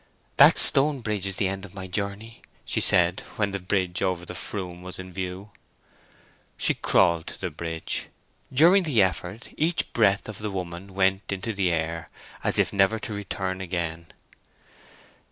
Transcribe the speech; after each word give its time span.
"That 0.37 0.57
stone 0.57 1.01
bridge 1.01 1.27
is 1.27 1.35
the 1.35 1.47
end 1.47 1.63
of 1.63 1.75
my 1.75 1.85
journey," 1.85 2.41
she 2.65 2.81
said, 2.81 3.19
when 3.35 3.51
the 3.51 3.59
bridge 3.59 4.01
over 4.01 4.25
the 4.25 4.33
Froom 4.33 4.81
was 4.81 4.97
in 4.97 5.13
view. 5.13 5.51
She 6.57 6.73
crawled 6.73 7.27
to 7.27 7.39
the 7.39 7.51
bridge. 7.51 8.07
During 8.51 8.81
the 8.81 9.03
effort 9.03 9.49
each 9.57 9.93
breath 9.93 10.27
of 10.27 10.39
the 10.39 10.49
woman 10.49 10.95
went 10.95 11.31
into 11.31 11.53
the 11.53 11.69
air 11.71 12.09
as 12.43 12.57
if 12.57 12.73
never 12.73 12.97
to 12.97 13.13
return 13.13 13.61
again. 13.61 14.07